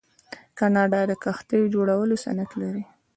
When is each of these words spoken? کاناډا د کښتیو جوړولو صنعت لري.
کاناډا 0.59 1.01
د 1.07 1.11
کښتیو 1.23 1.71
جوړولو 1.75 2.15
صنعت 2.23 2.51
لري. 2.61 2.83